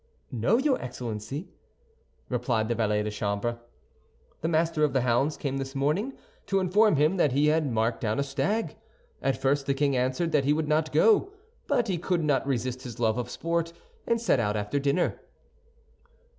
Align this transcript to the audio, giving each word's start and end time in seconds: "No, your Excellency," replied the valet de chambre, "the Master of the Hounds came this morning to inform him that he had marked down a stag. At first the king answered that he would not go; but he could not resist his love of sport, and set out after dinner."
"No, 0.31 0.57
your 0.57 0.81
Excellency," 0.81 1.49
replied 2.27 2.69
the 2.69 2.73
valet 2.73 3.03
de 3.03 3.11
chambre, 3.11 3.59
"the 4.41 4.47
Master 4.47 4.83
of 4.83 4.93
the 4.93 5.01
Hounds 5.01 5.37
came 5.37 5.57
this 5.57 5.75
morning 5.75 6.13
to 6.47 6.59
inform 6.59 6.95
him 6.95 7.17
that 7.17 7.33
he 7.33 7.49
had 7.49 7.71
marked 7.71 8.01
down 8.01 8.17
a 8.17 8.23
stag. 8.23 8.75
At 9.21 9.37
first 9.37 9.67
the 9.67 9.75
king 9.75 9.95
answered 9.95 10.31
that 10.31 10.43
he 10.45 10.53
would 10.53 10.67
not 10.67 10.91
go; 10.91 11.33
but 11.67 11.87
he 11.87 11.99
could 11.99 12.23
not 12.23 12.47
resist 12.47 12.81
his 12.81 12.99
love 12.99 13.19
of 13.19 13.29
sport, 13.29 13.73
and 14.07 14.19
set 14.19 14.39
out 14.39 14.55
after 14.57 14.79
dinner." 14.79 15.21